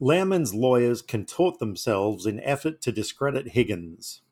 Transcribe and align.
Lehrmann's 0.00 0.54
lawyers 0.54 1.02
contort 1.02 1.58
themselves 1.58 2.26
in 2.26 2.40
effort 2.40 2.80
to 2.82 2.92
discredit 2.92 3.48
Higgins. 3.48 4.22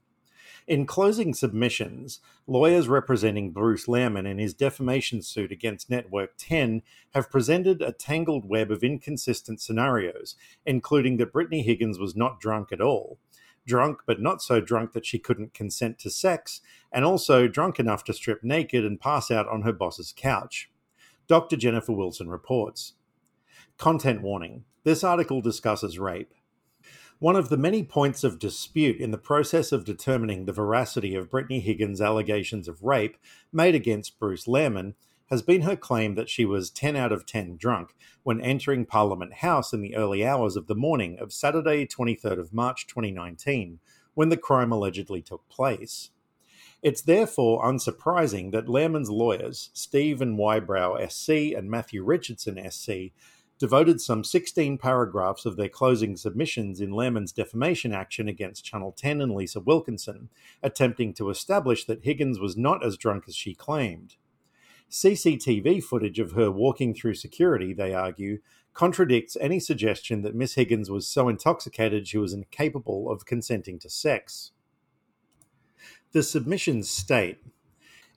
In 0.66 0.86
closing 0.86 1.34
submissions, 1.34 2.20
lawyers 2.46 2.88
representing 2.88 3.52
Bruce 3.52 3.86
Lehrmann 3.86 4.26
in 4.26 4.38
his 4.38 4.54
defamation 4.54 5.22
suit 5.22 5.50
against 5.50 5.90
Network 5.90 6.34
10 6.38 6.82
have 7.14 7.30
presented 7.30 7.82
a 7.82 7.92
tangled 7.92 8.48
web 8.48 8.70
of 8.70 8.84
inconsistent 8.84 9.60
scenarios, 9.60 10.36
including 10.64 11.16
that 11.16 11.32
Brittany 11.32 11.62
Higgins 11.62 11.98
was 11.98 12.14
not 12.14 12.40
drunk 12.40 12.70
at 12.70 12.80
all, 12.80 13.18
drunk 13.66 14.02
but 14.06 14.20
not 14.20 14.40
so 14.40 14.60
drunk 14.60 14.92
that 14.92 15.06
she 15.06 15.18
couldn't 15.18 15.54
consent 15.54 15.98
to 16.00 16.10
sex, 16.10 16.60
and 16.92 17.04
also 17.04 17.48
drunk 17.48 17.80
enough 17.80 18.04
to 18.04 18.14
strip 18.14 18.44
naked 18.44 18.84
and 18.84 19.00
pass 19.00 19.30
out 19.30 19.48
on 19.48 19.62
her 19.62 19.72
boss's 19.72 20.12
couch. 20.16 20.70
Dr. 21.26 21.56
Jennifer 21.56 21.92
Wilson 21.92 22.28
reports. 22.28 22.94
Content 23.78 24.22
warning 24.22 24.64
this 24.84 25.04
article 25.04 25.40
discusses 25.40 25.98
rape. 25.98 26.34
One 27.18 27.36
of 27.36 27.50
the 27.50 27.56
many 27.56 27.84
points 27.84 28.24
of 28.24 28.40
dispute 28.40 29.00
in 29.00 29.12
the 29.12 29.18
process 29.18 29.70
of 29.70 29.84
determining 29.84 30.44
the 30.44 30.52
veracity 30.52 31.14
of 31.14 31.30
Brittany 31.30 31.60
Higgins' 31.60 32.00
allegations 32.00 32.66
of 32.66 32.82
rape 32.82 33.16
made 33.52 33.76
against 33.76 34.18
Bruce 34.18 34.46
Lehrmann 34.46 34.94
has 35.26 35.40
been 35.40 35.62
her 35.62 35.76
claim 35.76 36.16
that 36.16 36.28
she 36.28 36.44
was 36.44 36.68
10 36.68 36.96
out 36.96 37.12
of 37.12 37.24
10 37.24 37.56
drunk 37.56 37.94
when 38.24 38.40
entering 38.40 38.84
Parliament 38.84 39.34
House 39.34 39.72
in 39.72 39.80
the 39.80 39.94
early 39.94 40.26
hours 40.26 40.56
of 40.56 40.66
the 40.66 40.74
morning 40.74 41.16
of 41.18 41.32
Saturday, 41.32 41.86
23rd 41.86 42.40
of 42.40 42.52
March 42.52 42.86
2019, 42.88 43.78
when 44.14 44.28
the 44.28 44.36
crime 44.36 44.72
allegedly 44.72 45.22
took 45.22 45.48
place. 45.48 46.10
It's 46.82 47.02
therefore 47.02 47.64
unsurprising 47.64 48.50
that 48.50 48.66
Lehrmann's 48.66 49.10
lawyers, 49.10 49.70
Steven 49.72 50.36
Whybrow 50.36 50.98
SC 51.08 51.30
and 51.56 51.70
Matthew 51.70 52.04
Richardson 52.04 52.60
SC, 52.68 53.12
devoted 53.58 54.00
some 54.00 54.24
16 54.24 54.78
paragraphs 54.78 55.46
of 55.46 55.56
their 55.56 55.68
closing 55.68 56.16
submissions 56.16 56.80
in 56.80 56.90
Lehrmann's 56.90 57.32
defamation 57.32 57.92
action 57.92 58.28
against 58.28 58.64
Channel 58.64 58.92
10 58.92 59.20
and 59.20 59.34
Lisa 59.34 59.60
Wilkinson, 59.60 60.28
attempting 60.62 61.14
to 61.14 61.30
establish 61.30 61.84
that 61.84 62.04
Higgins 62.04 62.38
was 62.38 62.56
not 62.56 62.84
as 62.84 62.96
drunk 62.96 63.24
as 63.28 63.36
she 63.36 63.54
claimed. 63.54 64.16
CCTV 64.90 65.82
footage 65.82 66.18
of 66.18 66.32
her 66.32 66.50
walking 66.50 66.92
through 66.92 67.14
security, 67.14 67.72
they 67.72 67.94
argue, 67.94 68.40
contradicts 68.74 69.36
any 69.40 69.60
suggestion 69.60 70.22
that 70.22 70.34
Miss 70.34 70.54
Higgins 70.54 70.90
was 70.90 71.06
so 71.06 71.28
intoxicated 71.28 72.06
she 72.06 72.18
was 72.18 72.32
incapable 72.32 73.10
of 73.10 73.26
consenting 73.26 73.78
to 73.78 73.88
sex. 73.88 74.52
The 76.12 76.22
submissions 76.22 76.90
state 76.90 77.38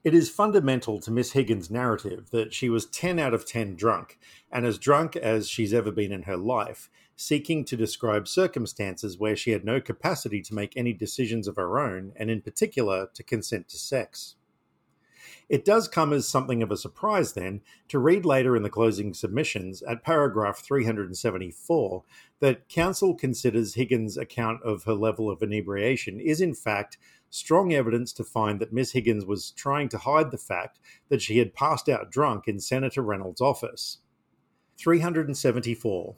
it 0.06 0.14
is 0.14 0.30
fundamental 0.30 1.00
to 1.00 1.10
Miss 1.10 1.32
Higgins' 1.32 1.72
narrative 1.72 2.30
that 2.30 2.54
she 2.54 2.70
was 2.70 2.86
10 2.86 3.18
out 3.18 3.34
of 3.34 3.44
10 3.44 3.76
drunk, 3.76 4.20
and 4.52 4.64
as 4.64 4.78
drunk 4.78 5.16
as 5.16 5.50
she's 5.50 5.74
ever 5.74 5.92
been 5.92 6.12
in 6.12 6.24
her 6.24 6.38
life, 6.38 6.92
seeking 7.16 7.66
to 7.66 7.76
describe 7.76 8.28
circumstances 8.28 9.18
where 9.18 9.36
she 9.36 9.50
had 9.50 9.66
no 9.66 9.82
capacity 9.82 10.44
to 10.44 10.54
make 10.54 10.78
any 10.78 10.94
decisions 10.94 11.48
of 11.48 11.56
her 11.56 11.80
own, 11.80 12.14
and 12.18 12.30
in 12.30 12.40
particular 12.40 13.08
to 13.16 13.24
consent 13.24 13.68
to 13.68 13.80
sex. 13.80 14.36
It 15.50 15.66
does 15.66 15.88
come 15.88 16.14
as 16.14 16.28
something 16.28 16.62
of 16.62 16.72
a 16.72 16.78
surprise, 16.78 17.34
then, 17.34 17.62
to 17.88 17.98
read 17.98 18.26
later 18.26 18.56
in 18.56 18.62
the 18.62 18.70
closing 18.70 19.14
submissions 19.14 19.82
at 19.84 20.04
paragraph 20.04 20.60
374 20.60 22.04
that 22.42 22.70
counsel 22.70 23.16
considers 23.16 23.74
Higgins' 23.74 24.18
account 24.18 24.62
of 24.64 24.84
her 24.84 24.94
level 24.94 25.32
of 25.32 25.42
inebriation 25.42 26.20
is, 26.20 26.42
in 26.42 26.54
fact, 26.54 27.00
strong 27.36 27.74
evidence 27.74 28.14
to 28.14 28.24
find 28.24 28.60
that 28.60 28.72
Miss 28.72 28.94
Higgins 28.94 29.26
was 29.26 29.52
trying 29.52 29.90
to 29.90 29.98
hide 29.98 30.32
the 30.32 30.38
fact 30.38 30.80
that 31.10 31.22
she 31.22 31.38
had 31.38 31.54
passed 31.54 31.90
out 31.90 32.10
drunk 32.10 32.48
in 32.48 32.60
Senator 32.60 33.02
Reynolds' 33.02 33.42
office. 33.42 33.98
374. 34.78 36.16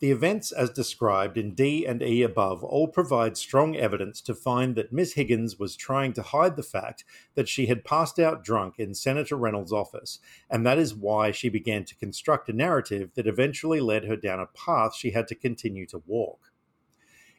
The 0.00 0.10
events 0.10 0.50
as 0.50 0.70
described 0.70 1.36
in 1.36 1.54
D 1.54 1.84
and 1.84 2.02
E 2.02 2.22
above 2.22 2.64
all 2.64 2.88
provide 2.88 3.36
strong 3.36 3.76
evidence 3.76 4.20
to 4.22 4.34
find 4.34 4.74
that 4.74 4.92
Miss 4.92 5.12
Higgins 5.12 5.58
was 5.58 5.76
trying 5.76 6.14
to 6.14 6.22
hide 6.22 6.56
the 6.56 6.62
fact 6.62 7.04
that 7.34 7.48
she 7.48 7.66
had 7.66 7.84
passed 7.84 8.18
out 8.18 8.42
drunk 8.42 8.76
in 8.78 8.94
Senator 8.94 9.36
Reynolds' 9.36 9.72
office, 9.72 10.18
and 10.48 10.66
that 10.66 10.78
is 10.78 10.94
why 10.94 11.30
she 11.30 11.50
began 11.50 11.84
to 11.84 11.94
construct 11.94 12.48
a 12.48 12.54
narrative 12.54 13.10
that 13.14 13.26
eventually 13.26 13.78
led 13.78 14.06
her 14.06 14.16
down 14.16 14.40
a 14.40 14.46
path 14.46 14.96
she 14.96 15.10
had 15.10 15.28
to 15.28 15.34
continue 15.34 15.86
to 15.86 16.02
walk. 16.06 16.50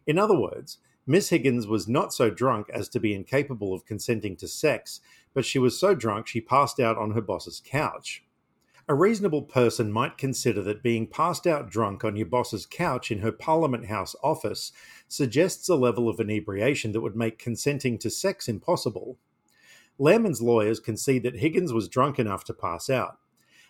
In 0.05 0.19
other 0.19 0.39
words, 0.39 0.77
Miss 1.11 1.27
Higgins 1.27 1.67
was 1.67 1.89
not 1.89 2.13
so 2.13 2.29
drunk 2.29 2.69
as 2.69 2.87
to 2.87 2.97
be 2.97 3.13
incapable 3.13 3.73
of 3.73 3.85
consenting 3.85 4.37
to 4.37 4.47
sex, 4.47 5.01
but 5.33 5.43
she 5.43 5.59
was 5.59 5.77
so 5.77 5.93
drunk 5.93 6.25
she 6.25 6.39
passed 6.39 6.79
out 6.79 6.97
on 6.97 7.11
her 7.11 7.19
boss's 7.19 7.61
couch. 7.65 8.23
A 8.87 8.95
reasonable 8.95 9.41
person 9.41 9.91
might 9.91 10.17
consider 10.17 10.61
that 10.61 10.81
being 10.81 11.05
passed 11.05 11.45
out 11.45 11.69
drunk 11.69 12.05
on 12.05 12.15
your 12.15 12.27
boss's 12.27 12.65
couch 12.65 13.11
in 13.11 13.19
her 13.19 13.31
Parliament 13.33 13.87
House 13.87 14.15
office 14.23 14.71
suggests 15.09 15.67
a 15.67 15.75
level 15.75 16.07
of 16.07 16.21
inebriation 16.21 16.93
that 16.93 17.01
would 17.01 17.17
make 17.17 17.37
consenting 17.37 17.97
to 17.97 18.09
sex 18.09 18.47
impossible. 18.47 19.17
Lehrmann's 19.99 20.41
lawyers 20.41 20.79
concede 20.79 21.23
that 21.23 21.39
Higgins 21.39 21.73
was 21.73 21.89
drunk 21.89 22.19
enough 22.19 22.45
to 22.45 22.53
pass 22.53 22.89
out. 22.89 23.17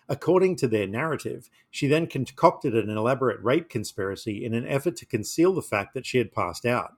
According 0.08 0.54
to 0.58 0.68
their 0.68 0.86
narrative, 0.86 1.50
she 1.72 1.88
then 1.88 2.06
concocted 2.06 2.76
an 2.76 2.88
elaborate 2.88 3.42
rape 3.42 3.68
conspiracy 3.68 4.44
in 4.44 4.54
an 4.54 4.68
effort 4.68 4.94
to 4.98 5.06
conceal 5.06 5.52
the 5.52 5.60
fact 5.60 5.92
that 5.94 6.06
she 6.06 6.18
had 6.18 6.30
passed 6.30 6.64
out. 6.64 6.92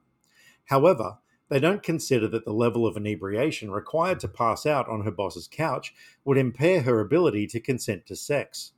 However, 0.66 1.18
they 1.48 1.60
don't 1.60 1.82
consider 1.82 2.26
that 2.28 2.44
the 2.44 2.52
level 2.52 2.86
of 2.86 2.96
inebriation 2.96 3.70
required 3.70 4.20
to 4.20 4.28
pass 4.28 4.64
out 4.64 4.88
on 4.88 5.02
her 5.02 5.10
boss's 5.10 5.48
couch 5.48 5.94
would 6.24 6.38
impair 6.38 6.82
her 6.82 7.00
ability 7.00 7.46
to 7.48 7.60
consent 7.60 8.06
to 8.06 8.16
sex. 8.16 8.72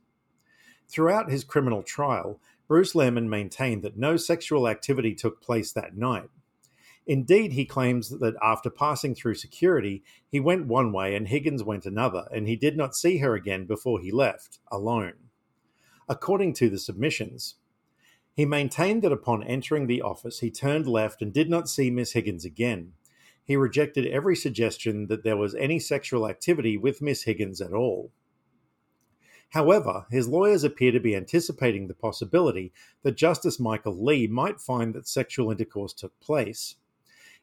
Throughout 0.89 1.31
his 1.31 1.43
criminal 1.43 1.83
trial, 1.83 2.39
Bruce 2.67 2.93
Lehrmann 2.93 3.29
maintained 3.29 3.83
that 3.83 3.97
no 3.97 4.17
sexual 4.17 4.67
activity 4.67 5.15
took 5.15 5.41
place 5.41 5.71
that 5.71 5.95
night. 5.95 6.29
Indeed, 7.05 7.53
he 7.53 7.63
claims 7.63 8.09
that 8.09 8.35
after 8.41 8.69
passing 8.69 9.15
through 9.15 9.35
security, 9.35 10.03
he 10.29 10.41
went 10.41 10.67
one 10.67 10.91
way 10.91 11.15
and 11.15 11.29
Higgins 11.29 11.63
went 11.63 11.85
another, 11.85 12.27
and 12.33 12.47
he 12.47 12.57
did 12.57 12.75
not 12.75 12.95
see 12.95 13.19
her 13.19 13.33
again 13.33 13.65
before 13.65 14.01
he 14.01 14.11
left, 14.11 14.59
alone. 14.69 15.13
According 16.09 16.53
to 16.55 16.69
the 16.69 16.79
submissions, 16.79 17.55
he 18.37 18.45
maintained 18.45 19.01
that 19.01 19.11
upon 19.11 19.41
entering 19.41 19.87
the 19.87 20.03
office, 20.03 20.41
he 20.41 20.51
turned 20.51 20.85
left 20.85 21.23
and 21.23 21.33
did 21.33 21.49
not 21.49 21.67
see 21.67 21.89
Miss 21.89 22.11
Higgins 22.11 22.45
again. 22.45 22.93
He 23.43 23.55
rejected 23.55 24.05
every 24.05 24.35
suggestion 24.35 25.07
that 25.07 25.23
there 25.23 25.35
was 25.35 25.55
any 25.55 25.79
sexual 25.79 26.29
activity 26.29 26.77
with 26.77 27.01
Miss 27.01 27.23
Higgins 27.23 27.61
at 27.61 27.73
all. 27.73 28.11
However, 29.49 30.05
his 30.11 30.27
lawyers 30.27 30.63
appear 30.63 30.91
to 30.91 30.99
be 30.99 31.15
anticipating 31.15 31.87
the 31.87 31.95
possibility 31.95 32.71
that 33.01 33.17
Justice 33.17 33.59
Michael 33.59 34.05
Lee 34.05 34.27
might 34.27 34.61
find 34.61 34.93
that 34.93 35.07
sexual 35.07 35.49
intercourse 35.49 35.93
took 35.93 36.19
place. 36.19 36.75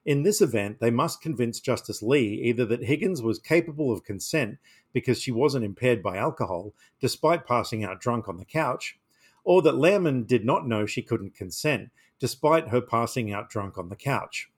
In 0.05 0.23
this 0.23 0.41
event, 0.41 0.79
they 0.79 0.93
must 0.93 1.21
convince 1.21 1.59
Justice 1.59 2.05
Lee 2.05 2.41
either 2.45 2.65
that 2.67 2.85
Higgins 2.85 3.21
was 3.21 3.41
capable 3.41 3.91
of 3.91 4.05
consent 4.05 4.59
because 4.93 5.21
she 5.21 5.33
wasn't 5.33 5.65
impaired 5.65 6.05
by 6.05 6.19
alcohol, 6.19 6.73
despite 7.01 7.49
passing 7.49 7.83
out 7.83 8.01
drunk 8.01 8.29
on 8.29 8.37
the 8.37 8.45
couch, 8.45 9.01
or 9.45 9.63
that 9.63 9.75
Lehrmann 9.75 10.27
did 10.27 10.45
not 10.45 10.67
know 10.67 10.87
she 10.87 11.03
couldn't 11.03 11.35
consent, 11.35 11.91
despite 12.19 12.69
her 12.69 12.81
passing 12.81 13.33
out 13.33 13.51
drunk 13.51 13.79
on 13.79 13.89
the 13.89 13.97
couch. 13.97 14.51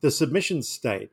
The 0.00 0.10
submissions 0.10 0.68
state 0.68 1.10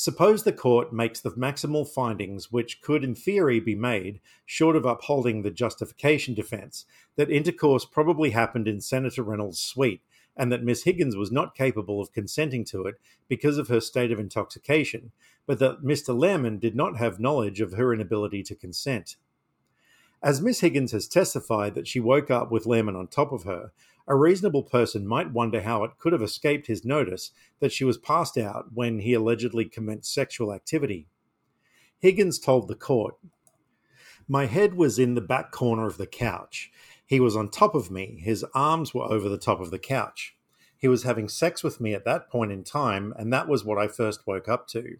Suppose 0.00 0.44
the 0.44 0.52
court 0.52 0.92
makes 0.92 1.20
the 1.20 1.32
maximal 1.32 1.84
findings 1.84 2.52
which 2.52 2.80
could, 2.80 3.02
in 3.02 3.16
theory, 3.16 3.58
be 3.58 3.74
made, 3.74 4.20
short 4.46 4.76
of 4.76 4.86
upholding 4.86 5.42
the 5.42 5.50
justification 5.50 6.34
defense, 6.34 6.84
that 7.16 7.32
intercourse 7.32 7.84
probably 7.84 8.30
happened 8.30 8.68
in 8.68 8.80
Senator 8.80 9.24
Reynolds' 9.24 9.58
suite, 9.58 10.00
and 10.36 10.52
that 10.52 10.62
Miss 10.62 10.84
Higgins 10.84 11.16
was 11.16 11.32
not 11.32 11.56
capable 11.56 12.00
of 12.00 12.12
consenting 12.12 12.64
to 12.66 12.86
it 12.86 12.94
because 13.26 13.58
of 13.58 13.66
her 13.66 13.80
state 13.80 14.12
of 14.12 14.20
intoxication, 14.20 15.10
but 15.46 15.58
that 15.58 15.82
Mr. 15.82 16.16
Lehrmann 16.16 16.60
did 16.60 16.76
not 16.76 16.96
have 16.96 17.18
knowledge 17.18 17.60
of 17.60 17.72
her 17.72 17.92
inability 17.92 18.44
to 18.44 18.54
consent. 18.54 19.16
As 20.22 20.40
Miss 20.40 20.60
Higgins 20.60 20.92
has 20.92 21.06
testified 21.06 21.74
that 21.74 21.86
she 21.86 22.00
woke 22.00 22.30
up 22.30 22.50
with 22.50 22.64
Lehrmann 22.66 22.96
on 22.96 23.06
top 23.06 23.30
of 23.30 23.44
her, 23.44 23.70
a 24.08 24.16
reasonable 24.16 24.64
person 24.64 25.06
might 25.06 25.32
wonder 25.32 25.60
how 25.60 25.84
it 25.84 25.98
could 25.98 26.12
have 26.12 26.22
escaped 26.22 26.66
his 26.66 26.84
notice 26.84 27.30
that 27.60 27.72
she 27.72 27.84
was 27.84 27.98
passed 27.98 28.36
out 28.36 28.72
when 28.72 29.00
he 29.00 29.14
allegedly 29.14 29.64
commenced 29.64 30.12
sexual 30.12 30.52
activity. 30.52 31.06
Higgins 32.00 32.38
told 32.38 32.66
the 32.66 32.74
court, 32.74 33.14
My 34.26 34.46
head 34.46 34.74
was 34.74 34.98
in 34.98 35.14
the 35.14 35.20
back 35.20 35.52
corner 35.52 35.86
of 35.86 35.98
the 35.98 36.06
couch. 36.06 36.72
He 37.06 37.20
was 37.20 37.36
on 37.36 37.48
top 37.48 37.74
of 37.74 37.90
me. 37.90 38.18
His 38.20 38.44
arms 38.54 38.92
were 38.92 39.04
over 39.04 39.28
the 39.28 39.38
top 39.38 39.60
of 39.60 39.70
the 39.70 39.78
couch. 39.78 40.36
He 40.76 40.88
was 40.88 41.04
having 41.04 41.28
sex 41.28 41.62
with 41.62 41.80
me 41.80 41.94
at 41.94 42.04
that 42.04 42.28
point 42.28 42.50
in 42.50 42.64
time, 42.64 43.14
and 43.16 43.32
that 43.32 43.48
was 43.48 43.64
what 43.64 43.78
I 43.78 43.88
first 43.88 44.26
woke 44.26 44.48
up 44.48 44.66
to. 44.68 44.98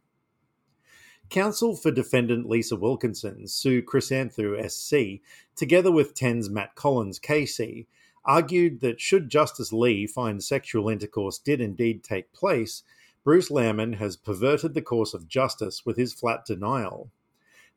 Counsel 1.30 1.76
for 1.76 1.90
defendant 1.90 2.48
Lisa 2.48 2.76
Wilkinson, 2.76 3.46
Sue 3.46 3.82
Chrysanthou 3.82 4.68
SC, 4.70 5.22
together 5.56 5.92
with 5.92 6.14
TEN's 6.14 6.48
Matt 6.48 6.74
Collins 6.74 7.18
KC, 7.18 7.86
argued 8.24 8.80
that 8.80 9.00
should 9.00 9.28
Justice 9.28 9.72
Lee 9.72 10.06
find 10.06 10.42
sexual 10.42 10.88
intercourse 10.88 11.38
did 11.38 11.60
indeed 11.60 12.02
take 12.02 12.32
place, 12.32 12.82
Bruce 13.24 13.50
Lehrmann 13.50 13.96
has 13.96 14.16
perverted 14.16 14.74
the 14.74 14.82
course 14.82 15.14
of 15.14 15.28
justice 15.28 15.84
with 15.84 15.96
his 15.96 16.12
flat 16.14 16.44
denial. 16.46 17.10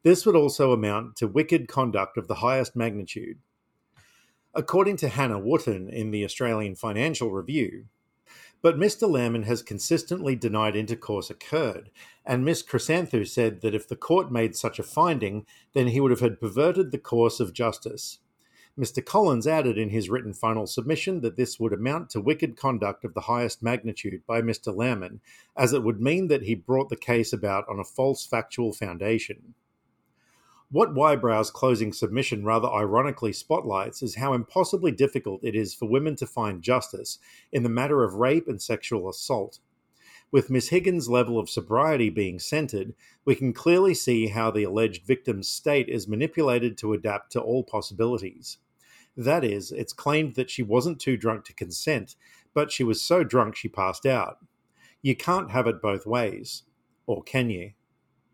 This 0.03 0.25
would 0.25 0.35
also 0.35 0.71
amount 0.71 1.15
to 1.17 1.27
wicked 1.27 1.67
conduct 1.67 2.17
of 2.17 2.27
the 2.27 2.35
highest 2.35 2.75
magnitude. 2.75 3.39
according 4.53 4.97
to 4.97 5.07
Hannah 5.09 5.39
Wootton 5.39 5.89
in 5.89 6.11
the 6.11 6.25
Australian 6.25 6.75
Financial 6.75 7.31
Review. 7.31 7.85
But 8.61 8.77
Mr. 8.77 9.09
Lehrmann 9.09 9.45
has 9.45 9.63
consistently 9.63 10.35
denied 10.35 10.75
intercourse 10.75 11.31
occurred, 11.31 11.89
and 12.25 12.45
Miss 12.45 12.61
Chrysanthou 12.61 13.25
said 13.25 13.61
that 13.61 13.73
if 13.73 13.87
the 13.87 13.95
court 13.95 14.31
made 14.31 14.55
such 14.55 14.77
a 14.77 14.83
finding, 14.83 15.47
then 15.73 15.87
he 15.87 15.99
would 15.99 16.11
have 16.11 16.19
had 16.19 16.39
perverted 16.39 16.91
the 16.91 16.99
course 16.99 17.39
of 17.39 17.53
justice. 17.53 18.19
Mr. 18.79 19.03
Collins 19.03 19.47
added 19.47 19.77
in 19.77 19.89
his 19.89 20.09
written 20.09 20.33
final 20.33 20.65
submission 20.65 21.21
that 21.21 21.35
this 21.35 21.59
would 21.59 21.73
amount 21.73 22.09
to 22.11 22.21
wicked 22.21 22.55
conduct 22.55 23.03
of 23.03 23.13
the 23.13 23.21
highest 23.21 23.61
magnitude 23.61 24.21
by 24.25 24.41
Mr. 24.41 24.73
Lehrmann, 24.73 25.19
as 25.57 25.73
it 25.73 25.83
would 25.83 25.99
mean 25.99 26.27
that 26.27 26.43
he 26.43 26.55
brought 26.55 26.89
the 26.89 26.95
case 26.95 27.33
about 27.33 27.67
on 27.67 27.79
a 27.79 27.83
false 27.83 28.25
factual 28.25 28.73
foundation. 28.73 29.55
What 30.71 30.93
Whybrow's 30.93 31.51
closing 31.51 31.91
submission 31.91 32.45
rather 32.45 32.69
ironically 32.69 33.33
spotlights 33.33 34.01
is 34.01 34.15
how 34.15 34.33
impossibly 34.33 34.93
difficult 34.93 35.43
it 35.43 35.53
is 35.53 35.73
for 35.73 35.89
women 35.89 36.15
to 36.15 36.25
find 36.25 36.61
justice 36.61 37.19
in 37.51 37.63
the 37.63 37.69
matter 37.69 38.05
of 38.05 38.13
rape 38.13 38.47
and 38.47 38.61
sexual 38.61 39.09
assault. 39.09 39.59
With 40.31 40.49
Miss 40.49 40.69
Higgins' 40.69 41.09
level 41.09 41.37
of 41.37 41.49
sobriety 41.49 42.09
being 42.09 42.39
centered, 42.39 42.93
we 43.25 43.35
can 43.35 43.51
clearly 43.51 43.93
see 43.93 44.27
how 44.27 44.49
the 44.49 44.63
alleged 44.63 45.05
victim's 45.05 45.49
state 45.49 45.89
is 45.89 46.07
manipulated 46.07 46.77
to 46.77 46.93
adapt 46.93 47.33
to 47.33 47.41
all 47.41 47.65
possibilities. 47.65 48.57
That 49.17 49.43
is, 49.43 49.73
it's 49.73 49.91
claimed 49.91 50.35
that 50.35 50.49
she 50.49 50.63
wasn't 50.63 51.01
too 51.01 51.17
drunk 51.17 51.43
to 51.45 51.53
consent, 51.53 52.15
but 52.53 52.71
she 52.71 52.85
was 52.85 53.01
so 53.01 53.25
drunk 53.25 53.57
she 53.57 53.67
passed 53.67 54.05
out. 54.05 54.37
You 55.01 55.17
can't 55.17 55.51
have 55.51 55.67
it 55.67 55.81
both 55.81 56.05
ways. 56.05 56.63
Or 57.05 57.21
can 57.21 57.49
you? 57.49 57.73